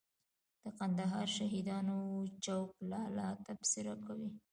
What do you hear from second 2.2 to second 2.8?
چوک